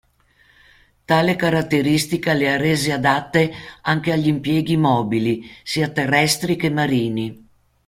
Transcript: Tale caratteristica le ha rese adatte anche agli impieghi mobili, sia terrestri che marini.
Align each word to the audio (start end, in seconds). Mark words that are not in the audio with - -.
Tale 1.05 1.35
caratteristica 1.35 2.33
le 2.33 2.51
ha 2.51 2.57
rese 2.57 2.91
adatte 2.91 3.51
anche 3.83 4.11
agli 4.11 4.29
impieghi 4.29 4.75
mobili, 4.75 5.47
sia 5.61 5.89
terrestri 5.91 6.55
che 6.55 6.71
marini. 6.71 7.47